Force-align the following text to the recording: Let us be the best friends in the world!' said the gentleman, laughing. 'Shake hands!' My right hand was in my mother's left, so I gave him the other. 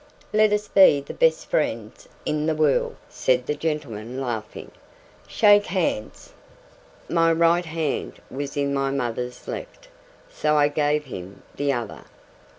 Let 0.33 0.51
us 0.51 0.67
be 0.67 0.99
the 1.01 1.13
best 1.13 1.45
friends 1.47 2.09
in 2.25 2.47
the 2.47 2.55
world!' 2.55 2.95
said 3.07 3.45
the 3.45 3.53
gentleman, 3.53 4.19
laughing. 4.19 4.71
'Shake 5.27 5.67
hands!' 5.67 6.33
My 7.07 7.31
right 7.31 7.65
hand 7.65 8.19
was 8.31 8.57
in 8.57 8.73
my 8.73 8.89
mother's 8.89 9.47
left, 9.47 9.89
so 10.27 10.55
I 10.55 10.69
gave 10.69 11.03
him 11.05 11.43
the 11.55 11.71
other. 11.71 12.05